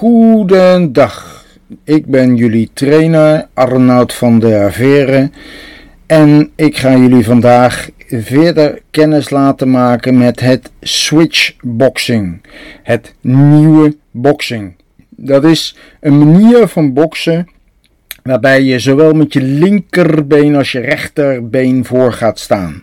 Goedendag, 0.00 1.44
ik 1.84 2.06
ben 2.06 2.36
jullie 2.36 2.70
trainer 2.72 3.46
Arnoud 3.54 4.12
van 4.14 4.38
der 4.38 4.64
Averen 4.64 5.32
en 6.06 6.50
ik 6.56 6.76
ga 6.76 6.96
jullie 6.96 7.24
vandaag 7.24 7.90
verder 8.08 8.82
kennis 8.90 9.30
laten 9.30 9.70
maken 9.70 10.18
met 10.18 10.40
het 10.40 10.70
switchboxing, 10.80 12.40
het 12.82 13.14
nieuwe 13.20 13.96
boxing. 14.10 14.74
Dat 15.08 15.44
is 15.44 15.76
een 16.00 16.18
manier 16.18 16.68
van 16.68 16.92
boksen 16.92 17.48
waarbij 18.22 18.62
je 18.62 18.78
zowel 18.78 19.12
met 19.12 19.32
je 19.32 19.42
linkerbeen 19.42 20.56
als 20.56 20.72
je 20.72 20.80
rechterbeen 20.80 21.84
voor 21.84 22.12
gaat 22.12 22.38
staan. 22.38 22.82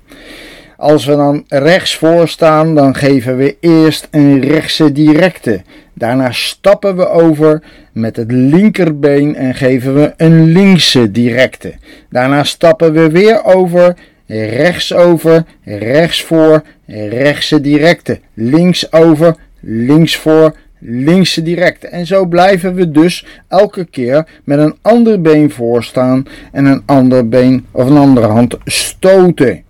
Als 0.77 1.05
we 1.05 1.15
dan 1.15 1.43
rechts 1.47 1.95
voor 1.95 2.27
staan, 2.27 2.75
dan 2.75 2.95
geven 2.95 3.37
we 3.37 3.57
eerst 3.59 4.07
een 4.11 4.41
rechtse 4.41 4.91
directe. 4.91 5.61
Daarna 5.93 6.31
stappen 6.31 6.95
we 6.95 7.09
over 7.09 7.63
met 7.91 8.15
het 8.15 8.31
linkerbeen 8.31 9.35
en 9.35 9.55
geven 9.55 9.95
we 9.95 10.13
een 10.17 10.43
linkse 10.43 11.11
directe. 11.11 11.73
Daarna 12.09 12.43
stappen 12.43 12.93
we 12.93 13.09
weer 13.09 13.43
over, 13.43 13.95
rechts 14.27 14.93
over, 14.93 15.45
rechts 15.63 16.23
voor, 16.23 16.63
rechtse 17.09 17.61
directe. 17.61 18.19
Links 18.33 18.91
over, 18.91 19.35
links 19.59 20.15
voor, 20.15 20.55
linkse 20.79 21.41
directe. 21.41 21.87
En 21.87 22.05
zo 22.05 22.25
blijven 22.25 22.75
we 22.75 22.91
dus 22.91 23.25
elke 23.47 23.85
keer 23.85 24.27
met 24.43 24.59
een 24.59 24.75
ander 24.81 25.21
been 25.21 25.51
voorstaan 25.51 26.25
en 26.51 26.65
een 26.65 26.83
ander 26.85 27.29
been 27.29 27.65
of 27.71 27.89
een 27.89 27.97
andere 27.97 28.27
hand 28.27 28.57
stoten. 28.65 29.65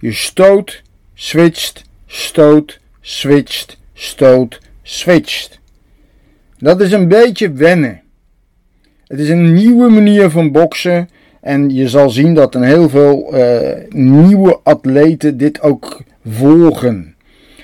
Je 0.00 0.12
stoot, 0.12 0.82
switcht, 1.14 1.82
stoot, 2.06 2.80
switcht, 3.00 3.78
stoot, 3.94 4.60
switcht. 4.82 5.60
Dat 6.58 6.80
is 6.80 6.92
een 6.92 7.08
beetje 7.08 7.52
wennen. 7.52 8.00
Het 9.06 9.18
is 9.18 9.28
een 9.28 9.54
nieuwe 9.54 9.88
manier 9.88 10.30
van 10.30 10.52
boksen. 10.52 11.08
En 11.40 11.70
je 11.70 11.88
zal 11.88 12.10
zien 12.10 12.34
dat 12.34 12.54
een 12.54 12.62
heel 12.62 12.88
veel 12.88 13.38
uh, 13.38 13.70
nieuwe 13.88 14.60
atleten 14.62 15.36
dit 15.36 15.60
ook 15.60 16.02
volgen. 16.28 17.14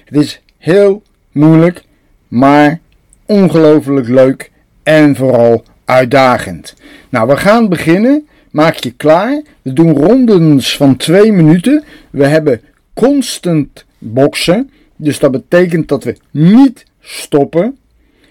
Het 0.04 0.16
is 0.16 0.42
heel 0.58 1.02
moeilijk, 1.32 1.84
maar 2.28 2.80
ongelooflijk 3.26 4.08
leuk 4.08 4.50
en 4.82 5.16
vooral 5.16 5.64
uitdagend. 5.84 6.74
Nou, 7.08 7.28
we 7.28 7.36
gaan 7.36 7.68
beginnen. 7.68 8.26
Maak 8.56 8.76
je 8.76 8.90
klaar. 8.90 9.42
We 9.62 9.72
doen 9.72 9.96
rondes 9.96 10.76
van 10.76 10.96
twee 10.96 11.32
minuten. 11.32 11.84
We 12.10 12.26
hebben 12.26 12.60
constant 12.94 13.84
boksen. 13.98 14.70
Dus 14.96 15.18
dat 15.18 15.30
betekent 15.30 15.88
dat 15.88 16.04
we 16.04 16.16
niet 16.30 16.84
stoppen. 17.00 17.78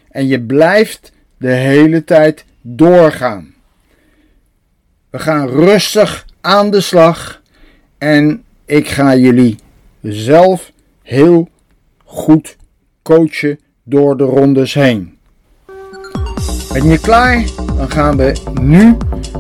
En 0.10 0.28
je 0.28 0.42
blijft 0.42 1.12
de 1.38 1.52
hele 1.52 2.04
tijd 2.04 2.46
doorgaan. 2.62 3.54
We 5.10 5.20
gaan 5.20 5.48
rustig 5.48 6.26
aan 6.42 6.72
de 6.72 6.82
slag. 6.82 7.42
En 7.98 8.44
ik 8.66 8.88
ga 8.88 9.16
jullie 9.16 9.56
zelf 10.02 10.72
heel 11.02 11.50
goed 12.04 12.58
coachen 13.02 13.60
door 13.84 14.18
de 14.18 14.24
rondes 14.24 14.74
heen. 14.74 15.18
Ben 16.74 16.88
je 16.88 17.00
klaar? 17.00 17.65
Dan 17.78 17.92
gaan 17.92 18.18
we 18.18 18.34
nu 18.62 18.98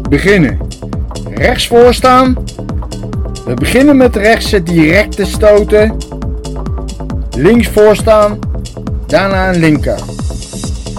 beginnen. 0.10 0.58
Rechts 1.34 1.68
voor 1.68 1.94
staan. 1.94 2.38
We 3.46 3.54
beginnen 3.54 3.98
met 3.98 4.16
rechtse 4.16 4.64
directe 4.64 5.26
stoten. 5.26 5.98
Links 7.38 7.68
voor 7.68 7.96
staan. 7.96 8.40
Daarna 9.08 9.50
een 9.50 9.60
linker. 9.60 10.00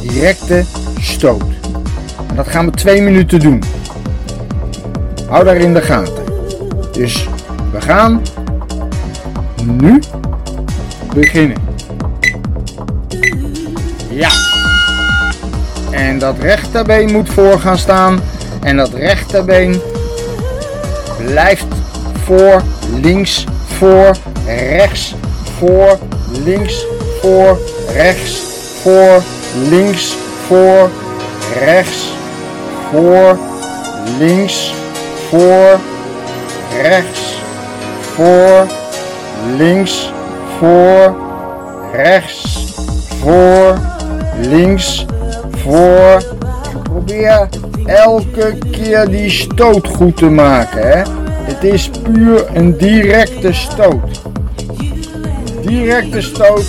Directe 0.01 0.65
stoot. 1.01 1.45
En 2.29 2.37
dat 2.37 2.49
gaan 2.49 2.65
we 2.65 2.71
twee 2.71 3.03
minuten 3.03 3.41
doen. 3.41 3.63
Hou 5.29 5.45
daar 5.45 5.57
in 5.57 5.75
de 5.75 5.83
gaten. 5.83 6.25
Dus 6.93 7.29
we 7.73 7.81
gaan 7.81 8.23
nu 9.65 10.01
beginnen. 11.15 11.57
En 16.07 16.19
dat 16.19 16.39
rechterbeen 16.39 17.13
moet 17.13 17.29
voor 17.29 17.61
gaan 17.61 17.79
staan. 17.79 18.21
En 18.63 18.77
dat 18.77 18.93
rechterbeen 18.95 19.81
blijft 21.19 21.67
voor, 22.25 22.63
links, 23.01 23.45
voor, 23.79 24.17
rechts, 24.47 25.15
voor, 25.59 25.99
links, 26.45 26.87
voor, 27.21 27.59
rechts, 27.95 28.41
voor, 28.83 29.23
links, 29.69 30.17
voor, 30.47 30.91
rechts, 31.65 32.13
voor, 32.91 33.39
links, 34.19 34.75
voor, 35.29 35.79
rechts, 36.83 37.35
voor, 38.15 38.67
links, 39.57 40.13
voor, 40.59 41.17
rechts, 41.93 42.75
voor, 43.21 43.79
links, 44.41 45.07
voor. 45.67 46.23
Probeer 46.83 47.49
elke 47.87 48.59
keer 48.71 49.09
die 49.09 49.31
stoot 49.31 49.89
goed 49.89 50.17
te 50.17 50.31
maken. 50.31 50.89
Hè? 50.89 51.03
Het 51.47 51.65
is 51.65 51.91
puur 52.03 52.47
een 52.55 52.77
directe 52.77 53.53
stoot. 53.53 54.21
Directe 55.67 56.21
stoot. 56.21 56.65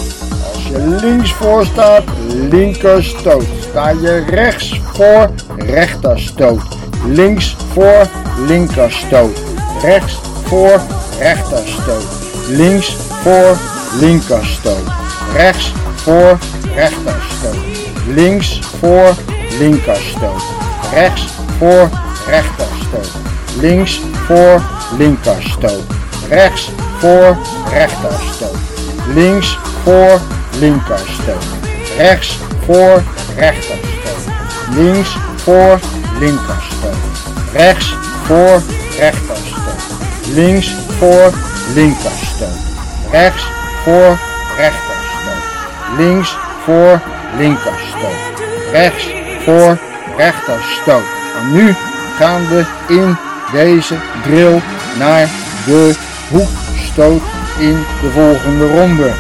Als 0.54 0.68
je 0.68 0.98
links 1.02 1.34
voor 1.34 1.66
staat, 1.66 2.04
linker 2.50 3.04
stoot. 3.04 3.46
Sta 3.70 3.90
je 3.90 4.24
rechts 4.30 4.82
voor, 4.84 5.30
rechter 5.58 6.20
stoot. 6.20 6.62
Links 7.06 7.56
voor, 7.74 8.08
linker 8.48 8.92
stoot. 8.92 9.42
Rechts 9.82 10.20
voor, 10.44 10.80
rechter 11.20 11.68
stoot. 11.68 12.06
Links 12.48 12.96
voor, 12.96 13.58
linker 14.00 14.46
stoot. 14.46 14.88
Rechts 15.34 15.74
voor, 15.96 16.38
rechter 16.76 17.16
stoot. 17.38 17.77
Links 18.08 18.60
voor, 18.80 19.14
linker 19.60 19.96
stoot. 19.96 20.42
Rechts 20.94 21.28
voor, 21.58 21.90
rechter 22.28 22.68
stoot. 22.88 23.12
Links 23.60 24.02
voor, 24.26 24.62
linker 24.98 25.42
stoot. 25.42 25.84
Rechts 26.30 26.72
voor, 27.00 27.38
rechter 27.72 28.12
stoot. 28.34 28.58
Links 29.14 29.58
voor, 29.84 30.20
linker 30.60 31.00
stoot. 31.22 31.44
Rechts 31.98 32.38
voor, 32.66 33.04
rechter 33.36 33.78
stoot. 33.78 34.34
Links 34.76 35.18
voor, 35.36 35.80
linker 36.20 36.64
stoot. 36.70 36.96
Rechts 37.54 37.96
voor, 38.24 38.62
rechter 38.98 39.38
stoot. 39.38 40.34
Links 40.34 40.76
voor, 41.00 41.32
linker 41.74 42.12
stoot. 42.36 42.60
Rechts 43.12 43.44
voor, 43.84 44.18
rechter 44.58 44.96
stoot. 45.22 45.98
Links 45.98 46.38
voor, 46.66 47.02
linker 47.38 47.80
stoot. 47.90 48.42
Rechts 48.72 49.10
voor, 49.44 49.78
rechter 50.18 50.60
stoot. 50.82 51.04
En 51.42 51.54
nu 51.54 51.76
gaan 52.18 52.48
we 52.48 52.66
in 52.88 53.18
deze 53.52 53.96
drill 54.24 54.62
naar 54.98 55.30
de 55.66 55.96
hoekstoot 56.30 57.22
in 57.60 57.86
de 58.02 58.10
volgende 58.14 58.68
ronde. 58.68 59.12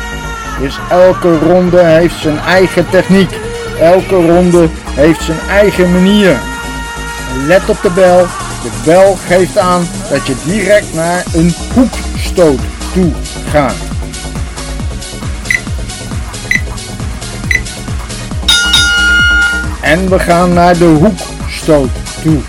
Dus 0.59 0.79
elke 0.89 1.37
ronde 1.37 1.83
heeft 1.83 2.15
zijn 2.15 2.39
eigen 2.39 2.89
techniek. 2.89 3.29
Elke 3.79 4.15
ronde 4.15 4.69
heeft 4.93 5.21
zijn 5.23 5.39
eigen 5.49 5.91
manier. 5.91 6.37
Let 7.45 7.69
op 7.69 7.81
de 7.81 7.91
bel. 7.91 8.25
De 8.63 8.69
bel 8.85 9.17
geeft 9.27 9.57
aan 9.57 9.87
dat 10.09 10.27
je 10.27 10.35
direct 10.45 10.93
naar 10.93 11.23
een 11.33 11.53
hoekstoot 11.73 12.59
toe 12.93 13.11
gaat. 13.49 13.86
En 19.87 20.09
we 20.09 20.19
gaan 20.19 20.53
naar 20.53 20.77
de 20.77 20.85
hoekstoot 20.85 21.89
toe. 22.21 22.39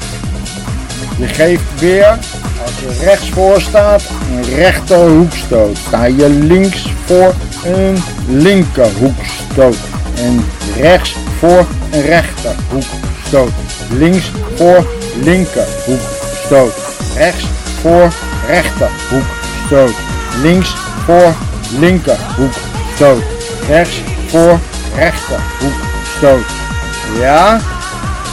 Je 1.18 1.26
geeft 1.26 1.80
weer, 1.80 2.18
als 2.64 2.80
je 2.80 3.04
rechts 3.04 3.30
voor 3.30 3.60
staat, 3.60 4.02
een 4.30 4.54
rechterhoekstoot. 4.54 5.76
Sta 5.76 6.04
je 6.04 6.28
links 6.28 6.92
voor 7.04 7.34
een 7.64 8.02
linkerhoekstoot. 8.28 9.76
En 10.16 10.44
rechts 10.76 11.16
voor 11.38 11.66
een 11.90 12.02
rechterhoekstoot. 12.02 13.50
Links 13.90 14.30
voor 14.54 14.86
linkerhoekstoot. 15.22 16.72
Rechts 17.16 17.44
voor 17.80 18.12
rechterhoekstoot. 18.46 19.94
Links 20.42 20.74
voor 21.04 21.34
linkerhoekstoot. 21.78 23.22
Rechts 23.68 24.00
voor 24.26 24.58
rechterhoekstoot. 24.96 26.67
Ja, 27.16 27.60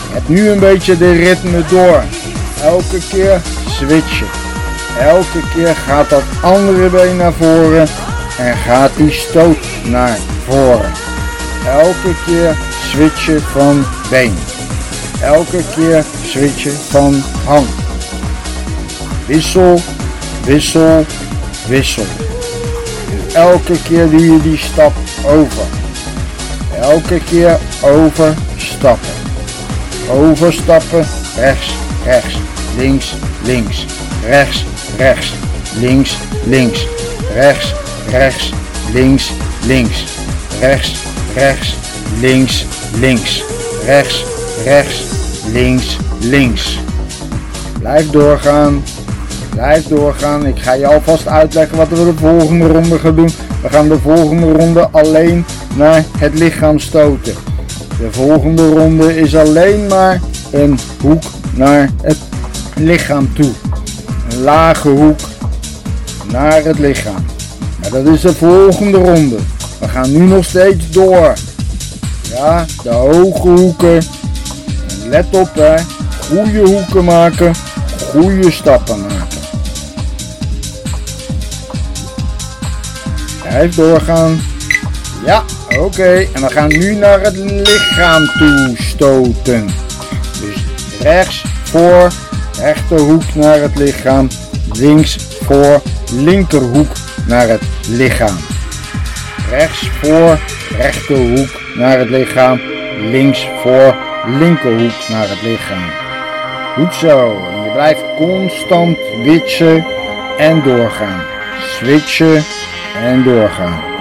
je 0.08 0.14
hebt 0.14 0.30
nu 0.30 0.50
een 0.50 0.60
beetje 0.60 0.98
de 0.98 1.12
ritme 1.12 1.64
door. 1.70 2.04
Elke 2.64 2.98
keer 3.10 3.42
switchen. 3.70 4.28
Elke 5.00 5.40
keer 5.54 5.76
gaat 5.76 6.10
dat 6.10 6.24
andere 6.42 6.90
been 6.90 7.18
naar 7.18 7.34
voren 7.34 7.88
en 8.38 8.58
gaat 8.58 8.92
die 8.96 9.12
stoot 9.12 9.58
naar 9.84 10.18
voren. 10.48 10.92
Elke 11.68 12.16
keer 12.26 12.56
switchen 12.90 13.42
van 13.42 13.86
been. 14.10 14.34
Elke 15.22 15.62
keer 15.76 16.04
switchen 16.26 16.78
van 16.90 17.24
hand. 17.46 17.70
Wissel, 19.26 19.82
wissel, 20.46 21.06
wissel. 21.68 22.06
En 23.12 23.36
elke 23.36 23.82
keer 23.84 24.10
doe 24.10 24.32
je 24.34 24.42
die 24.42 24.58
stap 24.58 24.94
over. 25.26 25.85
Elke 26.82 27.20
keer 27.30 27.58
overstappen. 27.82 29.14
Overstappen, 30.10 31.06
rechts, 31.36 31.74
rechts, 32.06 32.36
links, 32.78 33.14
links, 33.44 33.86
rechts, 34.28 34.64
rechts, 34.98 35.34
links, 35.80 36.18
links, 36.46 36.88
rechts, 37.34 37.74
rechts, 38.10 38.52
links, 38.94 39.32
links, 39.66 40.04
rechts, 40.60 40.94
rechts, 41.36 41.76
links, 42.20 42.66
links, 43.00 43.44
rechts, 43.86 44.24
rechts, 44.64 45.04
links, 45.52 45.98
links. 46.20 46.80
Blijf 47.80 48.10
doorgaan, 48.10 48.84
blijf 49.50 49.88
doorgaan. 49.88 50.46
Ik 50.46 50.60
ga 50.60 50.74
je 50.74 50.88
alvast 50.88 51.28
uitleggen 51.28 51.78
wat 51.78 51.90
we 51.90 51.96
de 51.96 52.14
volgende 52.16 52.68
ronde 52.68 53.00
gaan 53.00 53.16
doen. 53.16 53.30
We 53.62 53.70
gaan 53.70 53.88
de 53.88 54.00
volgende 54.00 54.52
ronde 54.52 54.88
alleen 54.92 55.46
naar 55.76 56.04
het 56.18 56.40
lichaam 56.40 56.80
stoten. 56.80 57.34
De 58.00 58.12
volgende 58.12 58.70
ronde 58.70 59.20
is 59.20 59.36
alleen 59.36 59.88
maar 59.88 60.22
een 60.52 60.80
hoek 61.02 61.24
naar 61.54 61.90
het 62.02 62.18
lichaam 62.76 63.34
toe. 63.34 63.52
Een 64.30 64.42
lage 64.42 64.90
hoek 64.90 65.20
naar 66.32 66.64
het 66.64 66.80
lichaam. 66.80 67.26
Maar 67.82 67.90
dat 67.90 68.06
is 68.06 68.22
de 68.22 68.34
volgende 68.34 68.98
ronde. 68.98 69.38
We 69.80 69.88
gaan 69.88 70.12
nu 70.12 70.20
nog 70.20 70.46
steeds 70.46 70.92
door. 70.92 71.34
Ja, 72.30 72.66
de 72.84 72.90
hoge 72.90 73.48
hoeken. 73.48 74.02
Let 75.10 75.26
op 75.32 75.50
hè. 75.54 75.76
Goede 76.30 76.60
hoeken 76.60 77.04
maken. 77.04 77.54
Goede 78.12 78.52
stappen 78.52 79.00
maken. 79.00 79.40
Blijf 83.42 83.76
doorgaan. 83.76 84.40
Ja, 85.24 85.44
oké. 85.80 86.28
En 86.34 86.42
we 86.42 86.50
gaan 86.50 86.68
nu 86.68 86.96
naar 86.96 87.22
het 87.22 87.36
lichaam 87.36 88.26
toe 88.26 88.74
stoten. 88.78 89.66
Dus 90.42 90.64
rechts 91.02 91.44
voor, 91.64 92.12
rechterhoek 92.60 93.36
naar 93.36 93.62
het 93.62 93.78
lichaam. 93.78 94.28
Links 94.74 95.18
voor, 95.42 95.82
linkerhoek 96.12 96.92
naar 97.28 97.48
het 97.48 97.64
lichaam. 97.88 98.36
Rechts 99.50 99.90
voor, 100.02 100.40
rechterhoek 100.78 101.62
naar 101.76 102.00
het 102.00 102.10
lichaam. 102.10 102.62
Links 103.00 103.48
voor, 103.62 103.96
linkerhoek 104.40 105.10
naar 105.10 105.30
het 105.30 105.42
lichaam. 105.42 105.84
Goed 106.76 106.94
zo. 106.94 107.42
En 107.50 107.64
je 107.64 107.72
blijft 107.74 108.04
constant 108.18 108.98
witchen 109.24 109.86
en 110.38 110.64
doorgaan. 110.64 111.22
Switchen 111.60 112.44
en 113.02 113.24
doorgaan. 113.24 113.95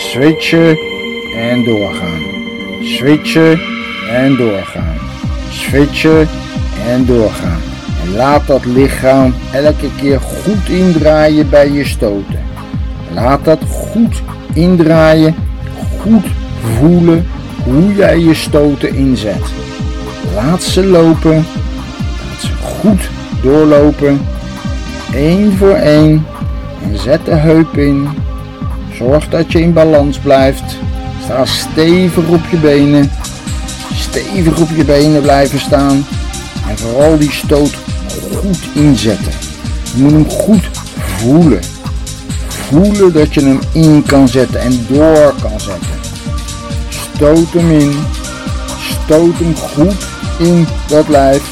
Switchen 0.00 0.78
en 1.36 1.64
doorgaan. 1.64 2.22
Switchen 2.82 3.60
en 4.10 4.36
doorgaan. 4.36 4.98
Switchen 5.50 6.28
en 6.86 7.06
doorgaan. 7.06 7.60
En 8.02 8.16
laat 8.16 8.46
dat 8.46 8.64
lichaam 8.64 9.34
elke 9.52 9.88
keer 9.96 10.20
goed 10.20 10.68
indraaien 10.68 11.50
bij 11.50 11.70
je 11.70 11.84
stoten. 11.84 12.40
Laat 13.14 13.44
dat 13.44 13.58
goed 13.68 14.22
indraaien, 14.54 15.34
goed 16.00 16.26
voelen 16.78 17.26
hoe 17.64 17.94
jij 17.94 18.18
je 18.18 18.34
stoten 18.34 18.94
inzet. 18.94 19.52
Laat 20.34 20.62
ze 20.62 20.86
lopen, 20.86 21.34
laat 21.34 22.40
ze 22.40 22.52
goed 22.62 23.10
doorlopen, 23.42 24.20
één 25.14 25.52
voor 25.56 25.74
één 25.74 26.26
en 26.82 26.98
zet 26.98 27.24
de 27.24 27.34
heup 27.34 27.76
in. 27.76 28.08
Zorg 29.00 29.28
dat 29.28 29.52
je 29.52 29.60
in 29.60 29.72
balans 29.72 30.18
blijft. 30.18 30.76
Sta 31.22 31.44
stevig 31.44 32.28
op 32.28 32.40
je 32.50 32.56
benen, 32.56 33.10
stevig 33.94 34.60
op 34.60 34.68
je 34.76 34.84
benen 34.84 35.22
blijven 35.22 35.60
staan 35.60 36.06
en 36.68 36.78
vooral 36.78 37.18
die 37.18 37.30
stoot 37.30 37.74
goed 38.34 38.58
inzetten. 38.74 39.32
Je 39.94 40.02
moet 40.02 40.12
hem 40.12 40.30
goed 40.30 40.70
voelen. 40.96 41.60
Voelen 42.48 43.12
dat 43.12 43.34
je 43.34 43.40
hem 43.40 43.58
in 43.72 44.02
kan 44.06 44.28
zetten 44.28 44.60
en 44.60 44.86
door 44.88 45.34
kan 45.42 45.60
zetten. 45.60 45.98
Stoot 46.88 47.52
hem 47.52 47.70
in. 47.70 47.94
Stoot 48.78 49.38
hem 49.38 49.56
goed 49.56 50.06
in 50.38 50.66
dat 50.88 51.08
lijf. 51.08 51.42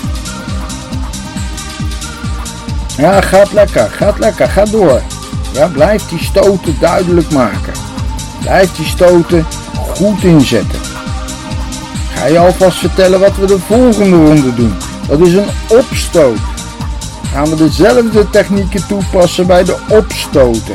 Ja, 2.96 3.20
gaat 3.20 3.52
lekker, 3.52 3.90
gaat 3.90 4.18
lekker, 4.18 4.48
ga 4.48 4.64
door. 4.64 5.02
Ja, 5.52 5.66
blijf 5.66 6.08
die 6.08 6.18
stoten 6.18 6.76
duidelijk 6.80 7.30
maken. 7.30 7.72
Blijf 8.40 8.76
die 8.76 8.86
stoten 8.86 9.46
goed 9.96 10.22
inzetten. 10.22 10.78
Ga 12.14 12.26
je 12.26 12.38
alvast 12.38 12.78
vertellen 12.78 13.20
wat 13.20 13.36
we 13.36 13.46
de 13.46 13.58
volgende 13.58 14.16
ronde 14.16 14.54
doen. 14.54 14.74
Dat 15.08 15.20
is 15.20 15.34
een 15.34 15.50
opstoot. 15.68 16.38
Gaan 17.32 17.50
we 17.50 17.56
dezelfde 17.56 18.30
technieken 18.30 18.86
toepassen 18.86 19.46
bij 19.46 19.64
de 19.64 19.76
opstoten. 19.88 20.74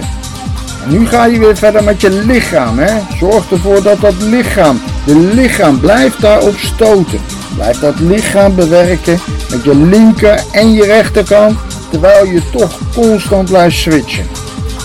En 0.84 0.90
nu 0.90 1.08
ga 1.08 1.26
je 1.26 1.40
weer 1.40 1.58
verder 1.58 1.84
met 1.84 2.02
je 2.02 2.10
lichaam. 2.10 2.80
Hè? 2.80 3.18
Zorg 3.20 3.52
ervoor 3.52 3.84
dat 3.84 4.02
dat 4.02 4.22
lichaam, 4.22 4.82
de 5.06 5.16
lichaam 5.16 5.80
blijft 5.80 6.22
daarop 6.22 6.56
stoten. 6.58 7.20
Blijf 7.56 7.80
dat 7.80 8.00
lichaam 8.00 8.56
bewerken 8.56 9.20
met 9.50 9.64
je 9.64 9.76
linker 9.76 10.44
en 10.52 10.74
je 10.74 10.86
rechterkant. 10.86 11.58
Terwijl 11.90 12.26
je 12.26 12.42
toch 12.52 12.80
constant 12.96 13.50
blijft 13.50 13.78
switchen. 13.78 14.26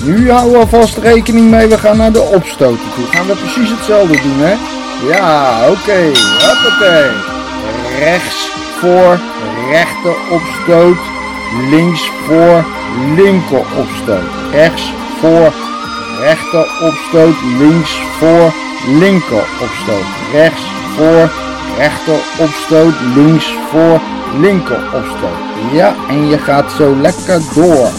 Nu 0.02 0.30
houden 0.30 0.52
we 0.52 0.58
alvast 0.58 0.98
rekening 0.98 1.50
mee. 1.50 1.66
We 1.66 1.78
gaan 1.78 1.96
naar 1.96 2.12
de 2.12 2.20
opstoten 2.20 2.90
toe. 2.94 3.04
Gaan 3.04 3.26
we 3.26 3.34
precies 3.34 3.70
hetzelfde 3.70 4.20
doen 4.22 4.38
hè. 4.38 4.54
Ja, 5.12 5.60
oké. 5.60 6.12
Okay. 6.78 7.10
Rechts 7.98 8.50
voor 8.80 9.18
rechter 9.70 10.14
opstoot. 10.30 10.98
Links 11.70 12.10
voor 12.26 12.64
linker 13.16 13.64
opstoot. 13.76 14.52
Rechts 14.52 14.92
voor 15.20 15.52
rechter 16.20 16.66
opstoot. 16.82 17.34
Links 17.58 17.98
voor 18.18 18.52
linker 18.98 19.44
opstoot. 19.60 20.06
Rechts 20.32 20.62
voor 20.96 21.30
rechter 21.78 22.18
opstoot. 22.38 22.94
Links 23.14 23.54
voor 23.70 24.00
linker 24.40 24.80
opstoot. 24.94 25.72
Ja, 25.72 25.94
en 26.08 26.28
je 26.28 26.38
gaat 26.38 26.72
zo 26.72 26.96
lekker 27.00 27.40
door. 27.54 27.90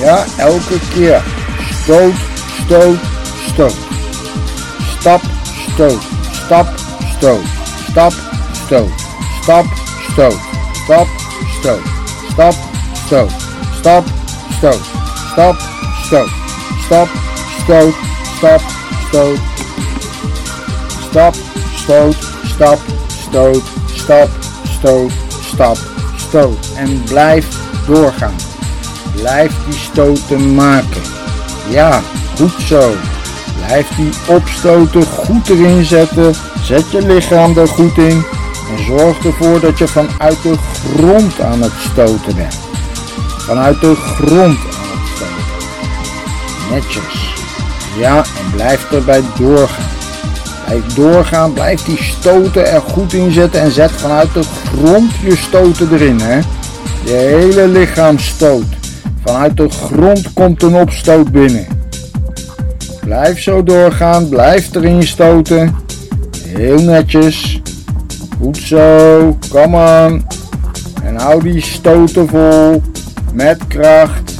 Ja, 0.00 0.24
elke 0.36 0.78
keer. 0.94 1.22
Stoot, 1.82 2.14
stoot, 2.64 2.98
stoot. 3.52 3.74
Stap, 4.98 5.20
stoot. 5.72 6.02
Stap, 6.44 6.66
stoot. 7.16 7.40
Stap, 7.90 8.12
stoot. 8.64 8.90
Stap, 9.42 9.66
stoot. 10.12 10.34
Stap, 10.82 11.06
stoot. 11.58 11.80
Stap, 12.30 12.54
stoot. 13.06 13.30
Stap, 13.78 14.04
stoot. 14.58 14.80
Stap, 15.30 15.56
stoot. 16.02 16.30
Stap, 16.86 17.08
stoot. 17.64 17.94
Stap, 18.36 18.60
stoot. 19.08 19.38
Stap, 21.10 21.34
stoot. 21.76 22.16
Stap, 22.54 22.78
stoot. 23.18 23.62
Stap, 23.96 24.28
stoot. 24.78 25.12
Stap, 25.52 25.76
stoot. 26.16 26.58
En 26.76 27.02
blijf 27.04 27.46
doorgaan. 27.86 28.47
Blijf 29.20 29.52
die 29.68 29.78
stoten 29.78 30.54
maken. 30.54 31.02
Ja, 31.68 32.00
goed 32.36 32.52
zo. 32.66 32.92
Blijf 33.56 33.88
die 33.96 34.10
opstoten 34.26 35.02
goed 35.02 35.48
erin 35.48 35.84
zetten. 35.84 36.34
Zet 36.62 36.90
je 36.90 37.06
lichaam 37.06 37.58
er 37.58 37.68
goed 37.68 37.98
in. 37.98 38.24
En 38.76 38.84
zorg 38.86 39.24
ervoor 39.24 39.60
dat 39.60 39.78
je 39.78 39.88
vanuit 39.88 40.42
de 40.42 40.54
grond 40.94 41.40
aan 41.40 41.62
het 41.62 41.72
stoten 41.90 42.36
bent. 42.36 42.58
Vanuit 43.38 43.80
de 43.80 43.94
grond 43.94 44.58
aan 44.58 44.98
het 44.98 45.08
stoten. 45.14 46.70
Netjes. 46.70 47.34
Ja, 47.98 48.16
en 48.16 48.50
blijf 48.54 48.92
erbij 48.92 49.22
doorgaan. 49.38 49.84
Blijf 50.64 50.84
doorgaan, 50.94 51.52
blijf 51.52 51.82
die 51.84 52.02
stoten 52.02 52.72
er 52.72 52.80
goed 52.80 53.12
in 53.12 53.32
zetten 53.32 53.60
en 53.60 53.70
zet 53.70 53.92
vanuit 53.92 54.34
de 54.34 54.42
grond 54.64 55.12
je 55.22 55.36
stoten 55.36 55.92
erin. 55.92 56.20
Hè? 56.20 56.40
Je 57.04 57.12
hele 57.12 57.68
lichaam 57.68 58.18
stoot. 58.18 58.77
Vanuit 59.24 59.56
de 59.56 59.68
grond 59.68 60.32
komt 60.32 60.62
een 60.62 60.74
opstoot 60.74 61.32
binnen. 61.32 61.66
Blijf 63.04 63.40
zo 63.40 63.62
doorgaan, 63.62 64.28
blijf 64.28 64.74
erin 64.74 65.02
stoten. 65.02 65.74
Heel 66.46 66.82
netjes. 66.82 67.60
Goed 68.40 68.56
zo, 68.56 69.36
kom 69.50 69.74
on. 69.74 70.24
En 71.02 71.16
hou 71.16 71.42
die 71.42 71.60
stoten 71.62 72.28
vol. 72.28 72.82
Met 73.32 73.66
kracht. 73.66 74.34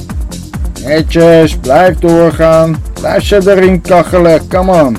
Netjes, 0.85 1.57
blijf 1.57 1.99
doorgaan. 1.99 2.83
Blijf 2.93 3.25
ze 3.25 3.51
erin 3.51 3.81
kachelen, 3.81 4.49
come 4.49 4.83
on. 4.83 4.97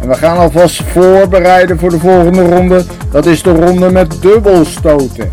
En 0.00 0.08
we 0.08 0.14
gaan 0.14 0.38
alvast 0.38 0.82
voorbereiden 0.82 1.78
voor 1.78 1.90
de 1.90 1.98
volgende 1.98 2.42
ronde. 2.42 2.84
Dat 3.10 3.26
is 3.26 3.42
de 3.42 3.52
ronde 3.52 3.90
met 3.90 4.14
dubbelstoten. 4.20 5.28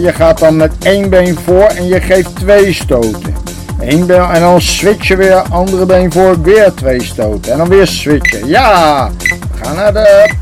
Je 0.00 0.12
gaat 0.12 0.38
dan 0.38 0.56
met 0.56 0.72
één 0.82 1.10
been 1.10 1.38
voor 1.44 1.66
en 1.66 1.86
je 1.86 2.00
geeft 2.00 2.36
twee 2.36 2.72
stoten. 2.72 3.34
Eén 3.80 4.06
been, 4.06 4.30
en 4.30 4.40
dan 4.40 4.60
switch 4.60 5.08
je 5.08 5.16
weer, 5.16 5.34
andere 5.34 5.86
been 5.86 6.12
voor, 6.12 6.42
weer 6.42 6.74
twee 6.74 7.02
stoten. 7.02 7.52
En 7.52 7.58
dan 7.58 7.68
weer 7.68 7.86
switchen. 7.86 8.46
Ja! 8.46 9.10
We 9.18 9.64
gaan 9.64 9.76
naar 9.76 9.92
de... 9.92 10.34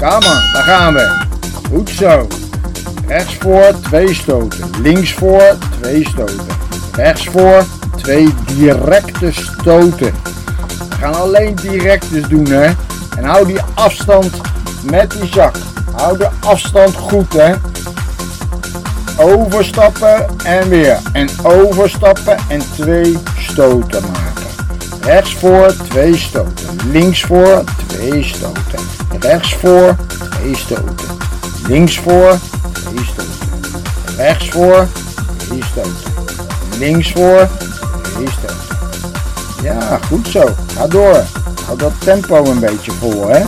On, 0.00 0.20
daar 0.20 0.62
gaan 0.62 0.94
we. 0.94 1.24
Goed 1.68 1.90
zo. 1.90 2.26
Rechts 3.06 3.34
voor, 3.34 3.74
twee 3.82 4.14
stoten. 4.14 4.70
Links 4.82 5.12
voor, 5.12 5.56
twee 5.80 6.08
stoten. 6.08 6.46
Rechts 6.92 7.26
voor, 7.26 7.64
twee 7.96 8.34
directe 8.56 9.32
stoten. 9.32 10.14
We 10.88 10.96
gaan 11.00 11.14
alleen 11.14 11.54
directes 11.54 12.28
doen, 12.28 12.46
hè. 12.46 12.64
En 13.16 13.24
hou 13.24 13.46
die 13.46 13.60
afstand 13.74 14.30
met 14.90 15.10
die 15.10 15.32
zak. 15.32 15.56
Hou 15.92 16.18
de 16.18 16.28
afstand 16.40 16.94
goed, 16.94 17.32
hè. 17.32 17.54
Overstappen 19.18 20.26
en 20.44 20.68
weer. 20.68 20.98
En 21.12 21.28
overstappen 21.42 22.36
en 22.48 22.60
twee 22.74 23.18
stoten 23.38 24.02
maken. 24.02 24.46
Rechts 25.00 25.34
voor, 25.34 25.74
twee 25.88 26.16
stoten. 26.16 26.76
Links 26.90 27.22
voor, 27.22 27.64
twee 27.86 28.24
stoten. 28.24 28.80
Rechts 29.20 29.54
voor, 29.54 29.96
twee 30.30 30.56
stoten. 30.56 31.08
Links 31.68 31.98
voor, 31.98 32.38
twee 32.72 33.04
stoten. 33.04 33.82
Rechts 34.16 34.50
voor, 34.50 34.86
twee 35.36 35.62
stoten. 35.64 36.12
Links 36.78 37.12
voor, 37.12 37.48
twee 38.02 38.28
stoten. 38.30 38.76
Ja, 39.62 39.98
goed 40.08 40.28
zo. 40.28 40.48
Ga 40.76 40.86
door. 40.86 41.24
Hou 41.64 41.78
dat 41.78 41.92
tempo 41.98 42.44
een 42.44 42.60
beetje 42.60 42.92
vol, 42.92 43.28
hè. 43.28 43.44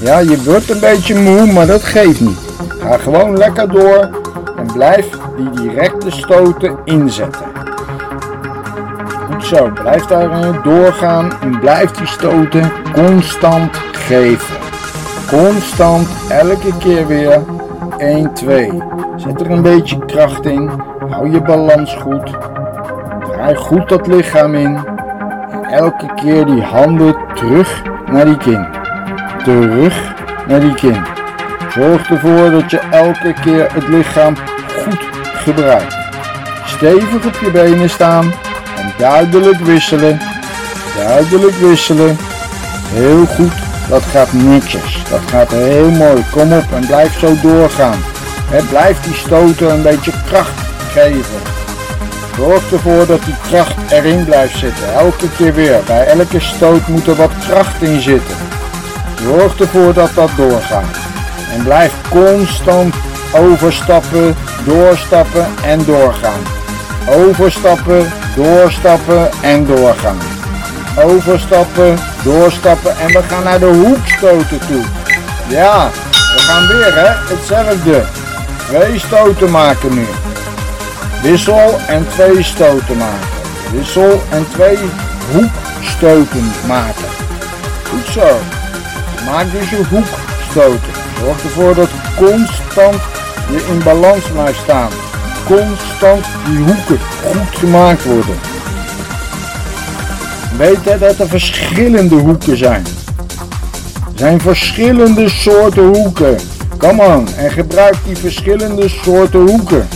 Ja, 0.00 0.18
je 0.18 0.42
wordt 0.42 0.70
een 0.70 0.80
beetje 0.80 1.14
moe, 1.14 1.52
maar 1.52 1.66
dat 1.66 1.82
geeft 1.84 2.20
niet. 2.20 2.38
Ga 2.80 2.96
gewoon 2.98 3.36
lekker 3.36 3.68
door 3.68 4.19
en 4.60 4.72
blijf 4.72 5.08
die 5.36 5.50
directe 5.50 6.10
stoten 6.10 6.78
inzetten. 6.84 7.44
Goed 9.30 9.44
zo, 9.44 9.70
blijf 9.82 10.04
daarin 10.04 10.60
doorgaan 10.64 11.32
en 11.40 11.58
blijf 11.58 11.90
die 11.90 12.06
stoten 12.06 12.72
constant 12.92 13.76
geven. 13.92 14.56
Constant, 15.28 16.08
elke 16.28 16.76
keer 16.78 17.06
weer. 17.06 17.42
1, 17.98 18.32
2. 18.32 18.82
Zet 19.16 19.40
er 19.40 19.50
een 19.50 19.62
beetje 19.62 20.04
kracht 20.06 20.44
in. 20.44 20.70
Hou 21.10 21.30
je 21.30 21.42
balans 21.42 21.94
goed. 21.94 22.30
Draai 23.30 23.56
goed 23.56 23.88
dat 23.88 24.06
lichaam 24.06 24.54
in. 24.54 24.78
En 25.50 25.64
elke 25.64 26.14
keer 26.14 26.46
die 26.46 26.62
handen 26.62 27.16
terug 27.34 27.82
naar 28.10 28.24
die 28.24 28.36
kin. 28.36 28.66
Terug 29.44 30.14
naar 30.48 30.60
die 30.60 30.74
kin. 30.74 30.96
Zorg 31.68 32.10
ervoor 32.10 32.50
dat 32.50 32.70
je 32.70 32.78
elke 32.78 33.34
keer 33.42 33.72
het 33.72 33.88
lichaam 33.88 34.34
gebruikt. 35.40 35.96
Stevig 36.64 37.26
op 37.26 37.38
je 37.40 37.50
benen 37.50 37.90
staan 37.90 38.32
en 38.76 38.92
duidelijk 38.98 39.58
wisselen. 39.58 40.20
Duidelijk 40.96 41.56
wisselen. 41.56 42.18
Heel 42.92 43.26
goed. 43.26 43.52
Dat 43.88 44.02
gaat 44.02 44.32
netjes. 44.32 45.02
Dat 45.10 45.20
gaat 45.30 45.50
heel 45.50 45.90
mooi. 45.90 46.24
Kom 46.30 46.52
op 46.52 46.64
en 46.74 46.86
blijf 46.86 47.18
zo 47.18 47.34
doorgaan. 47.42 47.98
He, 48.50 48.62
blijf 48.62 49.00
die 49.00 49.14
stoten 49.14 49.70
een 49.70 49.82
beetje 49.82 50.12
kracht 50.26 50.60
geven. 50.92 51.40
Zorg 52.36 52.72
ervoor 52.72 53.06
dat 53.06 53.24
die 53.24 53.34
kracht 53.48 53.74
erin 53.90 54.24
blijft 54.24 54.58
zitten. 54.58 54.94
Elke 54.94 55.28
keer 55.36 55.54
weer. 55.54 55.80
Bij 55.86 56.06
elke 56.06 56.40
stoot 56.40 56.88
moet 56.88 57.06
er 57.06 57.16
wat 57.16 57.32
kracht 57.48 57.82
in 57.82 58.00
zitten. 58.00 58.36
Zorg 59.22 59.60
ervoor 59.60 59.92
dat 59.92 60.10
dat 60.14 60.30
doorgaat. 60.36 60.96
En 61.56 61.62
blijf 61.62 61.92
constant 62.10 62.94
overstappen, 63.34 64.36
doorstappen 64.64 65.46
en 65.64 65.84
doorgaan. 65.84 66.40
Overstappen, 67.08 68.12
doorstappen 68.36 69.30
en 69.42 69.66
doorgaan. 69.66 70.18
Overstappen, 71.04 71.98
doorstappen 72.24 72.98
en 72.98 73.06
we 73.06 73.22
gaan 73.28 73.44
naar 73.44 73.58
de 73.58 73.66
hoekstoten 73.66 74.58
toe. 74.66 74.82
Ja, 75.48 75.90
we 76.12 76.40
gaan 76.40 76.66
weer 76.66 76.94
hè, 76.94 77.34
hetzelfde. 77.34 78.02
Twee 78.68 78.98
stoten 78.98 79.50
maken 79.50 79.94
nu. 79.94 80.06
Wissel 81.22 81.78
en 81.86 82.06
twee 82.08 82.42
stoten 82.42 82.96
maken. 82.96 83.28
Wissel 83.72 84.22
en 84.30 84.46
twee 84.52 84.78
hoekstoten 85.32 86.52
maken. 86.66 87.08
Goed 87.90 88.12
zo. 88.12 88.38
Maak 89.30 89.52
dus 89.52 89.70
je 89.70 89.82
hoekstoten. 89.90 90.92
Zorg 91.20 91.42
ervoor 91.42 91.74
dat 91.74 91.88
constant 92.16 93.00
je 93.50 93.66
in 93.72 93.82
balans 93.84 94.24
blijft 94.32 94.58
staan. 94.58 94.90
Constant 95.46 96.24
die 96.46 96.56
hoeken 96.56 96.98
goed 97.22 97.58
gemaakt 97.58 98.04
worden. 98.04 98.34
Weet 100.56 101.00
dat 101.00 101.18
er 101.18 101.28
verschillende 101.28 102.14
hoeken 102.14 102.56
zijn. 102.56 102.84
Er 104.12 104.18
zijn 104.18 104.40
verschillende 104.40 105.28
soorten 105.28 105.94
hoeken. 105.94 106.36
Come 106.78 107.02
on, 107.02 107.28
en 107.36 107.50
gebruik 107.50 107.96
die 108.04 108.16
verschillende 108.16 108.88
soorten 108.88 109.40
hoeken. 109.40 109.88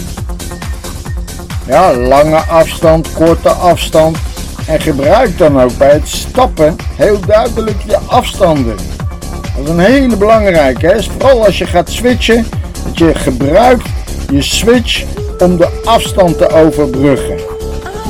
Ja, 1.67 1.95
lange 1.95 2.37
afstand, 2.37 3.13
korte 3.13 3.49
afstand. 3.49 4.19
En 4.67 4.81
gebruik 4.81 5.39
dan 5.39 5.61
ook 5.61 5.79
bij 5.79 5.91
het 5.91 6.09
stappen 6.09 6.77
heel 6.97 7.21
duidelijk 7.27 7.77
je 7.87 7.99
afstanden. 8.07 8.77
Dat 9.57 9.65
is 9.65 9.71
een 9.71 9.79
hele 9.79 10.17
belangrijke. 10.17 10.87
Hè? 10.87 11.03
Vooral 11.03 11.45
als 11.45 11.59
je 11.59 11.67
gaat 11.67 11.91
switchen, 11.91 12.47
dat 12.85 12.99
je 12.99 13.15
gebruikt 13.15 13.89
je 14.31 14.43
switch 14.43 15.05
om 15.39 15.57
de 15.57 15.81
afstand 15.85 16.39
te 16.39 16.49
overbruggen. 16.49 17.39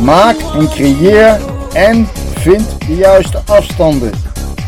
Maak 0.02 0.36
en 0.54 0.68
creëer 0.68 1.40
en 1.72 2.08
vind 2.34 2.66
de 2.86 2.96
juiste 2.96 3.40
afstanden. 3.46 4.10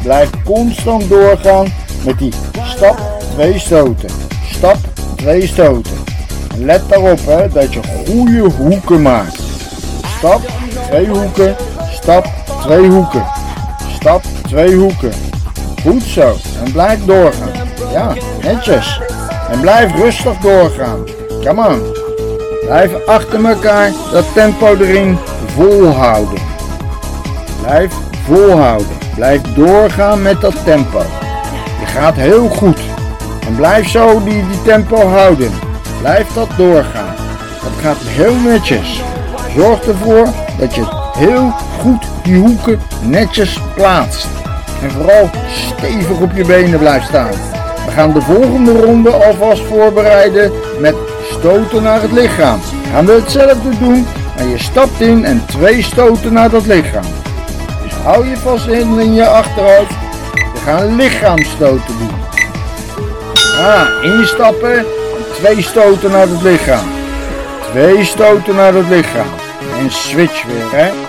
Blijf 0.02 0.30
constant 0.44 1.08
doorgaan 1.08 1.72
met 2.04 2.18
die 2.18 2.32
stap, 2.64 2.98
twee 3.34 3.58
stoten. 3.58 4.08
Stap, 4.50 4.76
twee 5.16 5.46
stoten. 5.46 6.04
Let 6.58 6.82
daarop 6.88 7.26
hè, 7.26 7.48
dat 7.48 7.72
je 7.72 7.80
goede 8.06 8.50
hoeken 8.56 9.02
maakt. 9.02 9.40
Stap, 10.18 10.40
twee 10.88 11.06
hoeken. 11.06 11.56
Stap, 11.92 12.26
twee 12.60 12.88
hoeken. 12.88 13.24
Stap, 13.94 14.22
twee 14.48 14.74
hoeken. 14.74 15.12
Goed 15.82 16.02
zo. 16.02 16.36
En 16.64 16.72
blijf 16.72 17.04
doorgaan. 17.04 17.50
Ja, 17.92 18.14
netjes. 18.42 19.00
En 19.50 19.60
blijf 19.60 19.94
rustig 19.94 20.38
doorgaan. 20.38 21.04
Come 21.44 21.68
on. 21.68 21.82
Blijf 22.66 23.06
achter 23.06 23.44
elkaar 23.44 23.90
dat 24.12 24.24
tempo 24.34 24.74
erin 24.74 25.18
volhouden. 25.54 26.38
Blijf 27.62 27.92
volhouden. 28.24 28.86
Blijf 29.14 29.40
doorgaan 29.42 30.22
met 30.22 30.40
dat 30.40 30.64
tempo. 30.64 31.02
Je 31.80 31.86
gaat 31.86 32.14
heel 32.14 32.48
goed. 32.48 32.78
En 33.46 33.56
blijf 33.56 33.88
zo 33.88 34.22
die, 34.24 34.46
die 34.48 34.62
tempo 34.62 35.08
houden. 35.08 35.50
Blijf 36.00 36.32
dat 36.32 36.48
doorgaan. 36.56 37.14
Dat 37.62 37.72
gaat 37.82 37.96
heel 38.00 38.34
netjes. 38.34 39.02
Zorg 39.56 39.86
ervoor 39.86 40.28
dat 40.58 40.74
je 40.74 40.84
heel 41.18 41.52
goed 41.80 42.04
die 42.22 42.36
hoeken 42.36 42.80
netjes 43.02 43.60
plaatst. 43.74 44.26
En 44.82 44.90
vooral 44.90 45.30
stevig 45.48 46.20
op 46.20 46.30
je 46.34 46.44
benen 46.44 46.78
blijft 46.78 47.06
staan. 47.06 47.55
We 47.86 47.92
gaan 47.92 48.12
de 48.12 48.20
volgende 48.20 48.72
ronde 48.72 49.10
alvast 49.10 49.62
voorbereiden 49.62 50.52
met 50.78 50.94
stoten 51.30 51.82
naar 51.82 52.02
het 52.02 52.12
lichaam. 52.12 52.60
Gaan 52.92 53.06
we 53.06 53.12
hetzelfde 53.12 53.78
doen, 53.78 54.06
maar 54.36 54.46
je 54.46 54.58
stapt 54.58 55.00
in 55.00 55.24
en 55.24 55.42
twee 55.46 55.82
stoten 55.82 56.32
naar 56.32 56.50
dat 56.50 56.66
lichaam. 56.66 57.04
Dus 57.82 57.92
hou 57.92 58.28
je 58.28 58.36
vast 58.36 58.66
in, 58.66 58.98
in 58.98 59.14
je 59.14 59.26
achterhoofd. 59.26 59.94
We 60.52 60.60
gaan 60.64 60.96
lichaamstoten 60.96 61.98
doen. 61.98 62.10
Ah, 63.58 64.04
instappen 64.04 64.84
twee 65.34 65.62
stoten 65.62 66.10
naar 66.10 66.28
het 66.28 66.42
lichaam. 66.42 66.86
Twee 67.70 68.04
stoten 68.04 68.54
naar 68.54 68.74
het 68.74 68.88
lichaam. 68.88 69.28
En 69.78 69.90
switch 69.90 70.44
weer, 70.44 70.80
hè. 70.80 71.05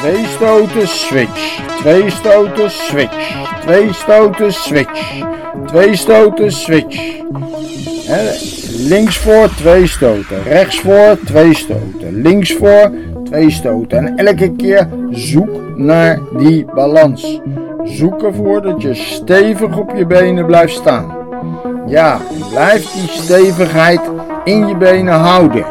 Twee 0.00 0.26
stoten, 0.26 0.88
switch. 0.88 1.60
Twee 1.80 2.10
stoten, 2.10 2.70
switch. 2.70 3.36
Twee 3.60 3.92
stoten, 3.92 4.52
switch. 4.52 5.22
Twee 5.66 5.96
stoten, 5.96 6.52
switch. 6.52 7.20
links 8.88 9.18
voor, 9.18 9.48
twee 9.56 9.86
stoten. 9.86 10.42
Rechts 10.42 10.80
voor, 10.80 11.18
twee 11.24 11.54
stoten. 11.54 12.22
Links 12.22 12.52
voor, 12.52 12.90
twee 13.24 13.50
stoten. 13.50 14.06
En 14.06 14.26
elke 14.26 14.56
keer 14.56 14.88
zoek 15.10 15.76
naar 15.76 16.18
die 16.36 16.64
balans. 16.64 17.40
Zoek 17.84 18.22
ervoor 18.22 18.62
dat 18.62 18.82
je 18.82 18.94
stevig 18.94 19.78
op 19.78 19.92
je 19.96 20.06
benen 20.06 20.46
blijft 20.46 20.74
staan. 20.74 21.14
Ja, 21.86 22.20
blijf 22.50 22.92
die 22.92 23.08
stevigheid 23.08 24.00
in 24.44 24.66
je 24.66 24.76
benen 24.76 25.14
houden. 25.14 25.64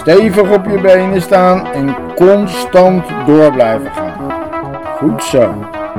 Stevig 0.00 0.50
op 0.50 0.66
je 0.70 0.80
benen 0.80 1.22
staan 1.22 1.66
en 1.72 1.96
constant 2.16 3.04
door 3.26 3.52
blijven 3.52 3.90
gaan. 3.94 4.32
Goed 4.96 5.24
zo. 5.24 5.54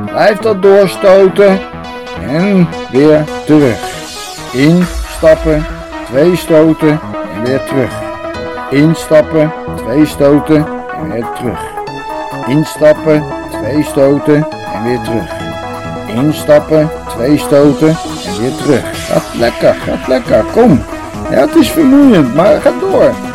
Blijf 0.05 0.37
dat 0.37 0.61
doorstoten. 0.61 1.59
En 2.27 2.67
weer 2.91 3.23
terug. 3.45 3.79
Instappen, 4.53 5.65
twee 6.05 6.35
stoten 6.35 6.99
en 7.35 7.43
weer 7.43 7.63
terug. 7.63 7.91
Instappen, 8.69 9.51
twee 9.75 10.05
stoten 10.05 10.65
en 11.01 11.11
weer 11.11 11.25
terug. 11.35 11.59
Instappen, 12.47 13.23
twee 13.61 13.83
stoten 13.83 14.47
en 14.73 14.83
weer 14.83 15.01
terug. 15.01 15.33
Instappen, 16.07 16.89
twee 17.07 17.37
stoten 17.37 17.97
en 18.27 18.41
weer 18.41 18.55
terug. 18.55 19.07
Gaat 19.07 19.33
lekker, 19.33 19.73
gaat 19.73 20.07
lekker, 20.07 20.43
kom. 20.43 20.83
Ja, 21.29 21.39
het 21.39 21.55
is 21.55 21.71
vermoeiend, 21.71 22.35
maar 22.35 22.61
ga 22.61 22.71
door. 22.79 23.30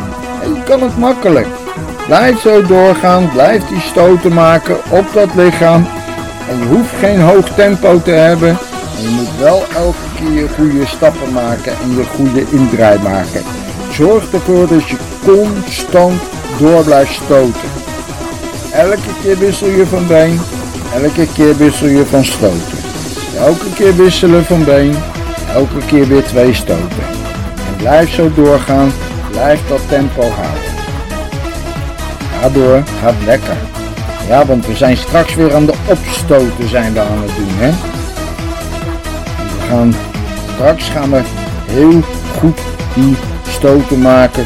Kan 0.67 0.81
het 0.81 0.97
makkelijk. 0.97 1.47
Blijf 2.05 2.41
zo 2.41 2.61
doorgaan, 2.61 3.31
blijf 3.31 3.63
die 3.67 3.79
stoten 3.79 4.33
maken 4.33 4.77
op 4.89 5.05
dat 5.13 5.35
lichaam. 5.35 5.87
En 6.49 6.57
je 6.59 6.65
hoeft 6.65 6.93
geen 6.99 7.21
hoog 7.21 7.49
tempo 7.55 8.01
te 8.01 8.11
hebben. 8.11 8.49
En 8.49 9.03
je 9.03 9.09
moet 9.09 9.39
wel 9.39 9.63
elke 9.75 10.07
keer 10.15 10.49
goede 10.49 10.85
stappen 10.85 11.33
maken 11.33 11.71
en 11.83 11.95
je 11.95 12.03
goede 12.03 12.43
indraai 12.49 12.99
maken. 12.99 13.43
Zorg 13.91 14.31
ervoor 14.33 14.67
dat 14.67 14.87
je 14.87 14.97
constant 15.25 16.21
door 16.59 16.83
blijft 16.83 17.13
stoten. 17.13 17.69
Elke 18.71 19.13
keer 19.21 19.37
wissel 19.37 19.67
je 19.67 19.85
van 19.85 20.07
been, 20.07 20.39
elke 20.93 21.27
keer 21.33 21.57
wissel 21.57 21.87
je 21.87 22.05
van 22.05 22.25
stoten. 22.25 22.77
Elke 23.37 23.73
keer 23.75 23.95
wisselen 23.95 24.45
van 24.45 24.63
been, 24.63 24.95
elke 25.53 25.85
keer 25.85 26.07
weer 26.07 26.23
twee 26.23 26.53
stoten. 26.53 27.05
En 27.67 27.75
blijf 27.77 28.13
zo 28.13 28.31
doorgaan, 28.33 28.91
blijf 29.37 29.67
dat 29.67 29.81
tempo 29.89 30.21
houden. 30.21 30.71
Ga 32.41 32.49
door, 32.49 32.83
gaat 33.01 33.15
lekker. 33.25 33.57
Ja, 34.27 34.45
want 34.45 34.65
we 34.65 34.75
zijn 34.75 34.97
straks 34.97 35.35
weer 35.35 35.55
aan 35.55 35.65
de 35.65 35.73
opstoten 35.85 36.69
zijn 36.69 36.93
we 36.93 36.99
aan 36.99 37.21
het 37.21 37.35
doen, 37.35 37.53
hè. 37.57 37.69
we 39.37 39.67
gaan, 39.69 39.95
straks 40.53 40.89
gaan 40.89 41.11
we 41.11 41.21
heel 41.65 42.01
goed 42.39 42.59
die 42.93 43.15
stoten 43.47 44.01
maken 44.01 44.45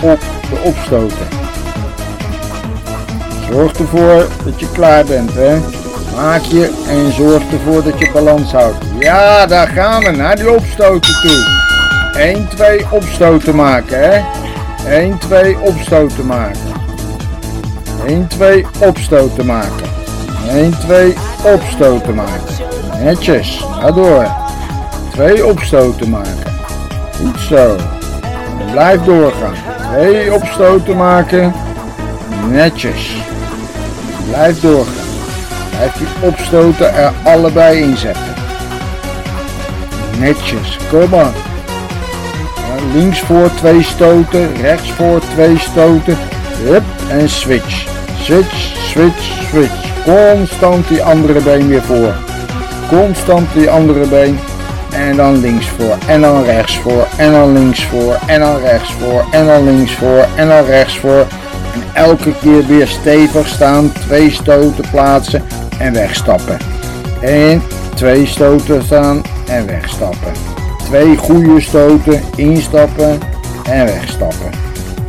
op 0.00 0.20
de 0.50 0.60
opstoten. 0.62 1.26
Zorg 3.50 3.72
ervoor 3.72 4.26
dat 4.44 4.60
je 4.60 4.72
klaar 4.72 5.04
bent, 5.04 5.34
hè. 5.34 5.58
Maak 6.16 6.42
je 6.42 6.84
en 6.88 7.12
zorg 7.12 7.42
ervoor 7.52 7.82
dat 7.82 7.98
je 7.98 8.10
balans 8.12 8.52
houdt. 8.52 8.84
Ja, 8.98 9.46
daar 9.46 9.68
gaan 9.68 10.02
we, 10.04 10.10
naar 10.10 10.36
die 10.36 10.50
opstoten 10.50 11.20
toe. 11.22 11.55
1, 12.18 12.48
2 12.48 12.86
opstoten 12.90 13.54
maken, 13.54 13.98
hè. 13.98 14.20
1, 14.88 15.18
2 15.18 15.58
opstoten 15.58 16.26
maken. 16.26 16.60
1, 18.06 18.26
2 18.26 18.66
opstoten 18.78 19.46
maken. 19.46 19.86
1, 20.50 20.78
2 20.78 21.14
opstoten 21.42 22.14
maken. 22.14 22.54
Netjes, 23.02 23.64
ga 23.80 23.92
door. 23.92 24.26
2 25.10 25.46
opstoten 25.46 26.10
maken. 26.10 26.52
Goed 27.16 27.40
zo. 27.40 27.76
Blijf 28.70 29.02
doorgaan. 29.02 29.54
2 29.92 30.32
opstoten 30.32 30.96
maken. 30.96 31.52
Netjes. 32.50 33.16
Blijf 34.28 34.60
doorgaan. 34.60 34.94
Blijf 35.70 35.92
die 35.92 36.06
opstoten 36.20 36.94
er 36.94 37.12
allebei 37.24 37.82
in 37.82 37.96
zetten. 37.96 38.34
Netjes, 40.18 40.78
kom 40.90 41.10
maar. 41.10 41.32
Links 42.94 43.20
voor 43.20 43.50
twee 43.54 43.82
stoten, 43.82 44.56
rechts 44.60 44.92
voor 44.92 45.20
twee 45.20 45.58
stoten. 45.58 46.16
Hup, 46.64 46.82
en 47.10 47.28
switch. 47.28 47.86
Switch, 48.22 48.76
switch, 48.88 49.48
switch. 49.48 50.04
Constant 50.04 50.88
die 50.88 51.02
andere 51.02 51.40
been 51.40 51.68
weer 51.68 51.82
voor. 51.82 52.14
Constant 52.88 53.52
die 53.52 53.70
andere 53.70 54.06
been. 54.06 54.38
En 54.92 55.16
dan 55.16 55.40
links 55.40 55.68
voor. 55.68 55.96
En 56.06 56.20
dan 56.20 56.44
rechts 56.44 56.78
voor. 56.78 57.06
En 57.16 57.32
dan 57.32 57.52
links 57.52 57.84
voor. 57.84 58.18
En 58.26 58.40
dan 58.40 58.60
rechts 58.60 58.92
voor. 58.92 59.24
En 59.30 59.46
dan 59.46 59.64
links 59.64 59.92
voor. 59.92 60.26
En 60.36 60.48
dan 60.48 60.64
rechts 60.64 60.98
voor. 60.98 61.26
En 61.74 61.82
elke 61.94 62.32
keer 62.42 62.66
weer 62.66 62.86
stevig 62.86 63.48
staan. 63.48 63.92
Twee 63.92 64.30
stoten 64.30 64.84
plaatsen 64.90 65.42
en 65.78 65.92
wegstappen. 65.92 66.58
En 67.20 67.62
twee 67.94 68.26
stoten 68.26 68.82
staan 68.82 69.22
en 69.48 69.66
wegstappen. 69.66 70.55
Twee 70.86 71.16
goede 71.16 71.60
stoten, 71.60 72.20
instappen 72.36 73.18
en 73.64 73.86
wegstappen. 73.86 74.50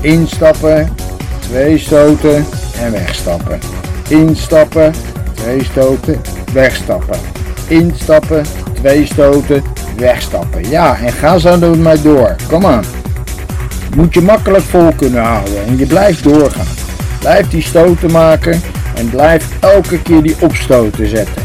Instappen, 0.01 0.89
twee 1.39 1.77
stoten 1.77 2.45
en 2.81 2.91
wegstappen. 2.91 3.59
Instappen, 4.09 4.93
twee 5.33 5.63
stoten, 5.63 6.21
wegstappen. 6.53 7.19
Instappen, 7.67 8.45
twee 8.73 9.05
stoten, 9.05 9.63
wegstappen. 9.97 10.69
Ja, 10.69 10.97
en 10.99 11.11
ga 11.11 11.37
zo 11.37 11.59
er 11.59 11.77
maar 11.77 12.01
door. 12.01 12.35
Kom 12.47 12.65
aan. 12.65 12.83
Moet 13.95 14.13
je 14.13 14.21
makkelijk 14.21 14.63
vol 14.63 14.91
kunnen 14.95 15.23
houden 15.23 15.65
en 15.67 15.77
je 15.77 15.85
blijft 15.85 16.23
doorgaan. 16.23 16.67
Blijf 17.19 17.49
die 17.49 17.61
stoten 17.61 18.11
maken 18.11 18.61
en 18.95 19.09
blijf 19.09 19.49
elke 19.59 20.01
keer 20.01 20.21
die 20.21 20.35
opstoten 20.39 21.07
zetten. 21.07 21.43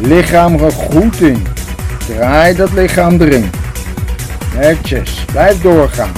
Lichaam 0.00 0.54
er 0.54 0.72
goed 0.72 1.20
in. 1.20 1.55
Draai 2.06 2.54
dat 2.54 2.72
lichaam 2.72 3.20
erin. 3.20 3.50
Netjes, 4.58 5.24
blijf 5.32 5.60
doorgaan. 5.60 6.12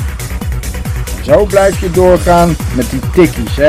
Zo 1.22 1.44
blijf 1.44 1.80
je 1.80 1.90
doorgaan 1.90 2.56
met 2.74 2.90
die 2.90 3.00
tikkies, 3.12 3.56
hè. 3.56 3.68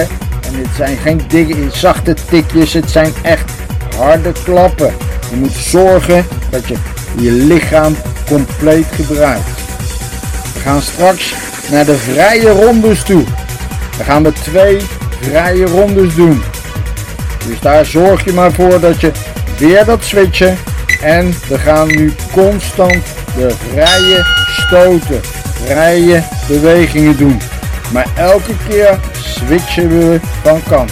En 0.49 0.55
het 0.55 0.75
zijn 0.75 0.97
geen 0.97 1.21
dikke, 1.27 1.69
zachte 1.71 2.15
tikjes, 2.29 2.73
het 2.73 2.89
zijn 2.89 3.13
echt 3.21 3.51
harde 3.97 4.31
klappen. 4.43 4.93
Je 5.29 5.35
moet 5.35 5.53
zorgen 5.53 6.25
dat 6.49 6.67
je 6.67 6.75
je 7.15 7.31
lichaam 7.31 7.95
compleet 8.27 8.85
gebruikt. 8.91 9.49
We 10.53 10.59
gaan 10.59 10.81
straks 10.81 11.33
naar 11.71 11.85
de 11.85 11.97
vrije 11.97 12.49
rondes 12.49 13.03
toe. 13.03 13.23
Dan 13.97 14.05
gaan 14.05 14.23
we 14.23 14.31
twee 14.31 14.77
vrije 15.21 15.65
rondes 15.65 16.15
doen. 16.15 16.41
Dus 17.47 17.59
daar 17.59 17.85
zorg 17.85 18.25
je 18.25 18.33
maar 18.33 18.51
voor 18.51 18.79
dat 18.79 19.01
je 19.01 19.11
weer 19.57 19.85
dat 19.85 20.03
switchen. 20.03 20.57
En 21.01 21.33
we 21.47 21.57
gaan 21.57 21.87
nu 21.87 22.13
constant 22.31 23.03
de 23.35 23.49
vrije 23.71 24.25
stoten, 24.51 25.21
vrije 25.65 26.23
bewegingen 26.47 27.17
doen. 27.17 27.41
Maar 27.93 28.07
elke 28.15 28.53
keer 28.67 28.99
switchen 29.23 29.89
we 29.89 30.19
van 30.41 30.63
kant. 30.69 30.91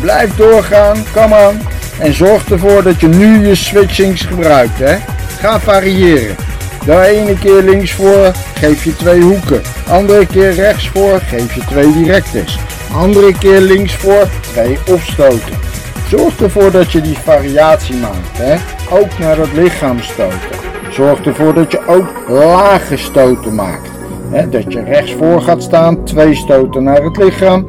Blijf 0.00 0.34
doorgaan, 0.34 0.96
kom 1.12 1.34
aan. 1.34 1.60
En 1.98 2.14
zorg 2.14 2.50
ervoor 2.50 2.82
dat 2.82 3.00
je 3.00 3.08
nu 3.08 3.46
je 3.46 3.54
switchings 3.54 4.22
gebruikt. 4.22 4.78
Hè? 4.78 4.96
Ga 5.40 5.60
variëren. 5.60 6.36
De 6.84 7.00
ene 7.00 7.38
keer 7.38 7.62
links 7.62 7.92
voor 7.92 8.32
geef 8.54 8.84
je 8.84 8.96
twee 8.96 9.20
hoeken. 9.20 9.62
Andere 9.88 10.26
keer 10.26 10.54
rechts 10.54 10.88
voor 10.88 11.20
geef 11.20 11.54
je 11.54 11.60
twee 11.64 11.92
directes. 11.92 12.58
Andere 12.92 13.38
keer 13.38 13.60
links 13.60 13.94
voor 13.94 14.28
twee 14.40 14.78
opstoten. 14.88 15.71
Zorg 16.12 16.40
ervoor 16.40 16.70
dat 16.70 16.92
je 16.92 17.00
die 17.00 17.18
variatie 17.18 17.96
maakt. 17.96 18.38
Hè? 18.38 18.54
Ook 18.96 19.18
naar 19.18 19.36
het 19.36 19.52
lichaam 19.52 20.00
stoten. 20.00 20.58
Zorg 20.90 21.26
ervoor 21.26 21.54
dat 21.54 21.72
je 21.72 21.86
ook 21.86 22.28
lage 22.28 22.96
stoten 22.96 23.54
maakt. 23.54 23.90
Hè? 24.30 24.48
Dat 24.48 24.72
je 24.72 24.82
rechts 24.82 25.12
voor 25.12 25.40
gaat 25.40 25.62
staan, 25.62 26.04
twee 26.04 26.34
stoten 26.34 26.82
naar 26.82 27.02
het 27.02 27.16
lichaam. 27.16 27.66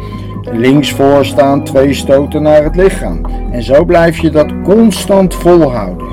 Links 0.52 0.92
voor 0.92 1.26
staan, 1.26 1.64
twee 1.64 1.94
stoten 1.94 2.42
naar 2.42 2.64
het 2.64 2.76
lichaam. 2.76 3.22
En 3.52 3.64
zo 3.64 3.86
blijf 3.86 4.18
je 4.18 4.30
dat 4.30 4.52
constant 4.64 5.36
volhouden. 5.36 6.08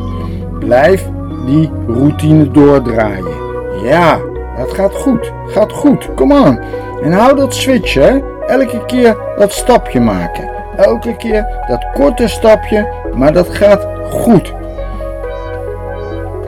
Blijf 0.59 1.09
die 1.47 1.71
routine 1.87 2.51
doordraaien. 2.51 3.35
Ja, 3.83 4.21
dat 4.57 4.75
gaat 4.75 4.95
goed. 4.95 5.33
Gaat 5.47 5.73
goed. 5.73 6.14
Kom 6.14 6.33
aan. 6.33 6.61
En 7.03 7.12
hou 7.12 7.37
dat 7.37 7.55
switchen. 7.55 8.23
Elke 8.47 8.85
keer 8.87 9.16
dat 9.38 9.53
stapje 9.53 10.01
maken. 10.01 10.60
Elke 10.76 11.16
keer 11.16 11.46
dat 11.68 11.87
korte 11.94 12.28
stapje, 12.28 12.88
maar 13.14 13.33
dat 13.33 13.48
gaat 13.48 13.87
goed. 14.11 14.52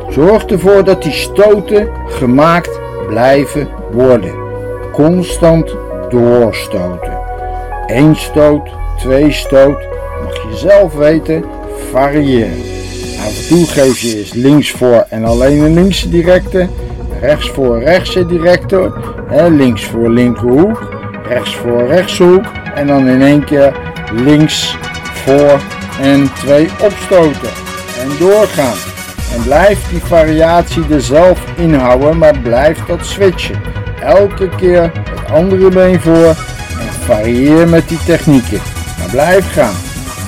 Zorg 0.08 0.44
ervoor 0.44 0.84
dat 0.84 1.02
die 1.02 1.12
stoten 1.12 1.88
gemaakt 2.06 2.80
blijven 3.08 3.68
worden. 3.90 4.34
Constant 4.92 5.74
doorstoten. 6.08 7.18
Eén 7.86 8.16
stoot, 8.16 8.68
twee 8.98 9.32
stoot. 9.32 9.86
Mag 10.24 10.34
je 10.34 10.56
zelf 10.56 10.94
weten, 10.94 11.44
variëren. 11.90 12.60
Af 13.18 13.38
en 13.38 13.48
toe 13.48 13.66
geef 13.66 13.98
je 13.98 14.18
eens 14.18 14.32
links 14.32 14.70
voor 14.70 15.04
en 15.08 15.24
alleen 15.24 15.60
een 15.60 15.74
linkse 15.74 16.08
directe. 16.08 16.68
Rechts 17.20 17.50
voor 17.50 17.78
rechtse 17.78 18.26
directe. 18.26 18.92
links 19.50 19.84
voor 19.84 20.10
linkerhoek. 20.10 20.88
Rechts 21.28 21.56
voor 21.56 21.86
rechtshoek. 21.86 22.44
En 22.74 22.86
dan 22.86 23.08
in 23.08 23.22
één 23.22 23.44
keer 23.44 23.72
links 24.12 24.76
voor 25.24 25.60
en 26.00 26.30
twee 26.32 26.68
opstoten. 26.80 27.50
En 28.00 28.08
doorgaan. 28.18 28.76
En 29.34 29.42
blijf 29.42 29.88
die 29.90 30.02
variatie 30.04 30.82
er 30.90 31.00
zelf 31.00 31.38
inhouden, 31.56 32.18
maar 32.18 32.38
blijf 32.38 32.78
dat 32.86 33.06
switchen. 33.06 33.62
Elke 34.00 34.48
keer 34.48 34.82
het 34.82 35.30
andere 35.32 35.68
been 35.68 36.00
voor 36.00 36.26
en 36.80 36.92
varieer 37.04 37.68
met 37.68 37.88
die 37.88 37.98
technieken. 38.04 38.60
Maar 38.98 39.10
blijf 39.10 39.52
gaan. 39.52 39.74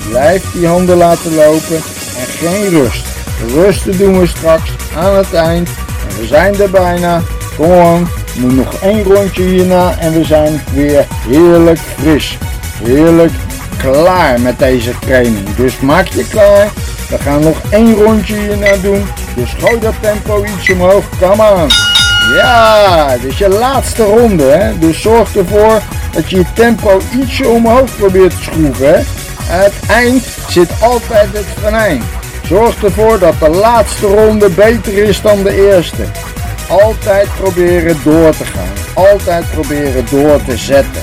Blijf 0.09 0.53
die 0.53 0.67
handen 0.67 0.97
laten 0.97 1.35
lopen 1.35 1.77
en 2.19 2.27
geen 2.27 2.69
rust. 2.69 3.07
Rusten 3.55 3.99
doen 3.99 4.19
we 4.19 4.27
straks 4.27 4.71
aan 4.97 5.17
het 5.17 5.35
eind. 5.35 5.69
En 6.09 6.21
we 6.21 6.27
zijn 6.27 6.61
er 6.61 6.71
bijna. 6.71 7.23
Kom 7.57 8.07
moet 8.39 8.57
nog 8.57 8.75
één 8.75 9.03
rondje 9.03 9.43
hierna 9.43 9.99
en 9.99 10.13
we 10.13 10.25
zijn 10.25 10.61
weer 10.75 11.07
heerlijk 11.29 11.79
fris. 11.79 12.39
Heerlijk 12.83 13.33
klaar 13.91 14.41
met 14.41 14.59
deze 14.59 14.99
training. 14.99 15.55
Dus 15.57 15.81
maak 15.81 16.07
je 16.07 16.29
klaar. 16.29 16.69
We 17.09 17.19
gaan 17.19 17.41
nog 17.41 17.57
één 17.71 17.95
rondje 17.95 18.37
hierna 18.37 18.77
doen. 18.83 19.07
Dus 19.35 19.55
gooi 19.59 19.79
dat 19.79 19.95
tempo 20.01 20.45
iets 20.45 20.71
omhoog. 20.71 21.05
Come 21.21 21.51
on. 21.51 21.69
Ja, 22.37 23.17
dit 23.17 23.31
is 23.31 23.39
je 23.39 23.49
laatste 23.49 24.05
ronde. 24.05 24.45
Hè? 24.45 24.79
Dus 24.79 25.01
zorg 25.03 25.37
ervoor 25.37 25.81
dat 26.13 26.31
je 26.31 26.37
je 26.37 26.45
tempo 26.55 27.01
ietsje 27.21 27.49
omhoog 27.49 27.97
probeert 27.97 28.31
te 28.31 28.43
schroeven. 28.43 29.05
Het 29.43 29.73
eind 29.89 30.25
zit 30.49 30.71
altijd 30.81 31.29
het 31.33 31.47
venijn. 31.63 32.03
Zorg 32.47 32.85
ervoor 32.85 33.19
dat 33.19 33.35
de 33.39 33.49
laatste 33.49 34.07
ronde 34.07 34.51
beter 34.51 34.93
is 34.93 35.21
dan 35.21 35.43
de 35.43 35.69
eerste. 35.69 36.05
Altijd 36.69 37.29
proberen 37.41 37.97
door 38.05 38.37
te 38.37 38.45
gaan. 38.45 38.73
Altijd 38.95 39.45
proberen 39.51 40.05
door 40.11 40.45
te 40.45 40.57
zetten. 40.57 41.03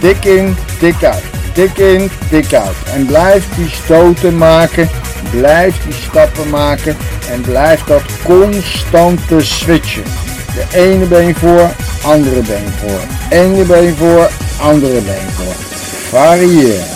Dik 0.00 0.24
in, 0.24 0.56
dik 0.78 1.04
uit. 1.04 1.37
Dik 1.58 1.78
in, 1.78 2.10
dik 2.30 2.54
uit. 2.54 2.76
En 2.94 3.06
blijf 3.06 3.48
die 3.56 3.68
stoten 3.68 4.36
maken. 4.36 4.88
Blijf 5.30 5.82
die 5.84 5.92
stappen 5.92 6.50
maken. 6.50 6.96
En 7.30 7.40
blijf 7.40 7.84
dat 7.84 8.02
constante 8.24 9.40
switchen. 9.40 10.02
De 10.54 10.78
ene 10.78 11.04
been 11.04 11.34
voor, 11.34 11.70
andere 12.02 12.40
been 12.40 12.68
voor. 12.80 13.00
Ene 13.30 13.64
been 13.64 13.96
voor, 13.96 14.30
andere 14.60 15.00
been 15.00 15.30
voor. 15.34 15.54
Variëren. 16.08 16.86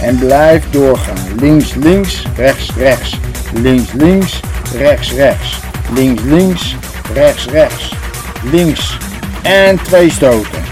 En 0.00 0.18
blijf 0.18 0.64
doorgaan. 0.70 1.38
Links, 1.38 1.74
links, 1.74 2.22
rechts, 2.36 2.70
rechts. 2.76 3.18
Links, 3.54 3.92
links, 3.92 4.40
rechts, 4.76 5.12
rechts. 5.12 5.60
Links, 5.94 6.22
links, 6.22 6.76
rechts, 7.14 7.46
rechts. 7.46 7.92
Links 8.42 8.96
en 9.42 9.82
twee 9.82 10.10
stoten. 10.10 10.62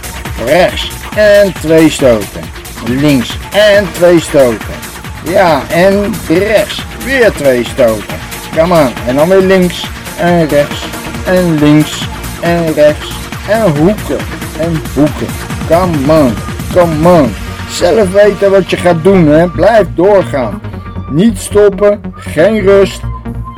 Rechts 0.44 0.90
en 1.16 1.52
twee 1.52 1.90
stoten. 1.90 2.57
Links 2.86 3.38
en 3.52 3.92
twee 3.92 4.20
stoten. 4.20 4.74
Ja, 5.24 5.62
en 5.70 6.14
rechts 6.28 6.84
weer 7.04 7.32
twee 7.32 7.64
stoten. 7.64 8.16
Kom 8.56 8.72
aan. 8.72 8.92
En 9.06 9.16
dan 9.16 9.28
weer 9.28 9.40
links 9.42 9.86
en 10.18 10.48
rechts 10.48 10.86
en 11.26 11.58
links 11.58 12.08
en 12.40 12.72
rechts 12.72 13.12
en 13.48 13.76
hoeken 13.76 14.18
en 14.60 14.80
hoeken. 14.94 15.26
Come 15.68 16.22
on, 16.22 16.34
come 16.72 17.20
on. 17.20 17.34
Zelf 17.70 18.12
weten 18.12 18.50
wat 18.50 18.70
je 18.70 18.76
gaat 18.76 19.04
doen, 19.04 19.26
hè. 19.26 19.48
Blijf 19.48 19.86
doorgaan. 19.94 20.60
Niet 21.10 21.38
stoppen, 21.38 22.00
geen 22.14 22.60
rust. 22.60 23.00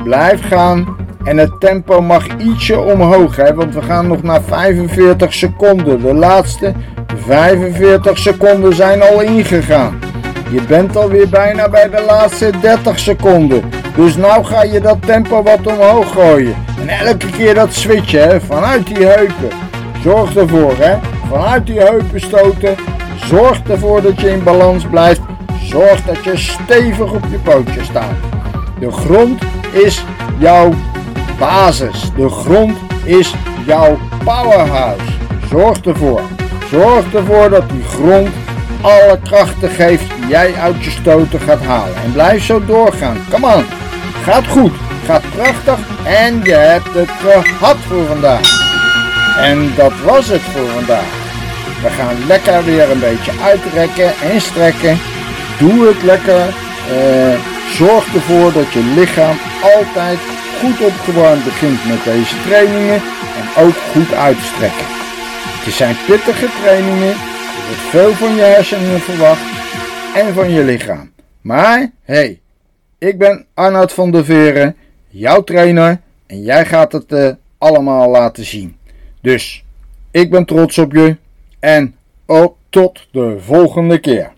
Blijf 0.03 0.47
gaan. 0.47 0.95
En 1.23 1.37
het 1.37 1.59
tempo 1.59 2.01
mag 2.01 2.27
ietsje 2.37 2.79
omhoog, 2.79 3.35
hè, 3.35 3.53
want 3.53 3.73
we 3.73 3.81
gaan 3.81 4.07
nog 4.07 4.23
naar 4.23 4.41
45 4.41 5.33
seconden. 5.33 6.01
De 6.01 6.13
laatste 6.13 6.73
45 7.25 8.17
seconden 8.17 8.75
zijn 8.75 9.01
al 9.01 9.21
ingegaan. 9.21 9.99
Je 10.49 10.61
bent 10.61 10.95
alweer 10.95 11.29
bijna 11.29 11.69
bij 11.69 11.89
de 11.89 12.03
laatste 12.07 12.49
30 12.61 12.99
seconden. 12.99 13.63
Dus 13.95 14.15
nou 14.15 14.43
ga 14.43 14.63
je 14.63 14.79
dat 14.79 14.97
tempo 15.05 15.43
wat 15.43 15.67
omhoog 15.67 16.11
gooien. 16.11 16.55
En 16.79 16.89
elke 16.89 17.29
keer 17.29 17.53
dat 17.53 17.73
switchen, 17.73 18.41
vanuit 18.41 18.87
die 18.87 19.05
heupen. 19.05 19.49
Zorg 20.03 20.35
ervoor, 20.35 20.73
hè, 20.77 20.97
vanuit 21.29 21.65
die 21.65 21.79
heupen 21.79 22.21
stoten. 22.21 22.75
Zorg 23.25 23.61
ervoor 23.69 24.01
dat 24.01 24.21
je 24.21 24.29
in 24.29 24.43
balans 24.43 24.85
blijft. 24.85 25.21
Zorg 25.63 26.01
dat 26.03 26.23
je 26.23 26.37
stevig 26.37 27.11
op 27.11 27.23
je 27.29 27.37
pootjes 27.37 27.85
staat. 27.85 28.15
De 28.79 28.91
grond 28.91 29.41
is 29.71 30.05
jouw 30.37 30.73
basis. 31.39 32.11
De 32.15 32.29
grond 32.29 32.77
is 33.03 33.33
jouw 33.65 33.97
powerhouse. 34.23 35.11
Zorg 35.49 35.81
ervoor. 35.81 36.21
Zorg 36.71 37.13
ervoor 37.13 37.49
dat 37.49 37.69
die 37.69 37.83
grond 37.83 38.29
alle 38.81 39.19
krachten 39.23 39.69
geeft 39.69 40.03
die 40.15 40.27
jij 40.27 40.53
uit 40.55 40.83
je 40.83 40.89
stoten 40.89 41.39
gaat 41.39 41.63
halen. 41.63 41.95
En 42.03 42.11
blijf 42.11 42.43
zo 42.43 42.65
doorgaan. 42.65 43.17
Come 43.29 43.55
on. 43.55 43.65
Gaat 44.23 44.47
goed. 44.47 44.71
Gaat 45.05 45.23
prachtig. 45.35 45.79
En 46.03 46.41
je 46.43 46.53
hebt 46.53 46.93
het 46.93 47.09
gehad 47.19 47.77
voor 47.87 48.05
vandaag. 48.05 48.59
En 49.37 49.71
dat 49.75 49.93
was 50.05 50.27
het 50.27 50.41
voor 50.41 50.67
vandaag. 50.67 51.09
We 51.81 51.89
gaan 51.89 52.15
lekker 52.27 52.63
weer 52.63 52.91
een 52.91 52.99
beetje 52.99 53.31
uitrekken 53.43 54.11
en 54.31 54.41
strekken. 54.41 54.99
Doe 55.59 55.87
het 55.87 56.03
lekker. 56.03 56.41
Uh, 56.41 57.39
zorg 57.73 58.13
ervoor 58.13 58.53
dat 58.53 58.71
je 58.73 58.93
lichaam 58.95 59.37
altijd 59.77 60.19
goed 60.59 60.85
opgewarmd 60.85 61.43
begint 61.43 61.87
met 61.87 62.03
deze 62.03 62.35
trainingen. 62.47 63.01
En 63.39 63.63
ook 63.63 63.75
goed 63.93 64.13
uitstrekken. 64.13 65.00
Het 65.63 65.73
zijn 65.73 65.95
pittige 66.07 66.47
trainingen. 66.61 67.09
Er 67.09 67.65
wordt 67.67 67.81
veel 67.81 68.13
van 68.13 68.35
je 68.35 68.41
hersenen 68.41 68.99
verwacht. 68.99 69.41
En 70.15 70.33
van 70.33 70.51
je 70.51 70.63
lichaam. 70.63 71.11
Maar, 71.41 71.91
hey, 72.01 72.39
ik 72.97 73.17
ben 73.17 73.45
Arnoud 73.53 73.93
van 73.93 74.11
der 74.11 74.25
Veren, 74.25 74.75
jouw 75.07 75.43
trainer. 75.43 76.01
En 76.27 76.41
jij 76.41 76.65
gaat 76.65 76.91
het 76.91 77.11
uh, 77.11 77.29
allemaal 77.57 78.09
laten 78.09 78.45
zien. 78.45 78.77
Dus, 79.21 79.63
ik 80.11 80.29
ben 80.31 80.45
trots 80.45 80.77
op 80.77 80.91
je. 80.91 81.17
En 81.59 81.95
ook 82.25 82.55
tot 82.69 83.07
de 83.11 83.37
volgende 83.39 83.99
keer. 83.99 84.31